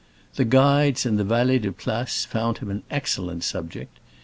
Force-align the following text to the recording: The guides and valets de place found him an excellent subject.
The 0.33 0.45
guides 0.45 1.05
and 1.05 1.19
valets 1.19 1.61
de 1.61 1.71
place 1.71 2.25
found 2.25 2.57
him 2.57 2.71
an 2.71 2.81
excellent 2.89 3.43
subject. 3.43 3.99